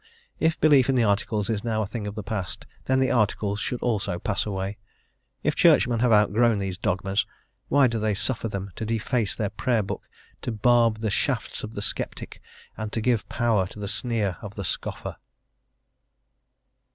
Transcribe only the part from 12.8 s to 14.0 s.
to give power to the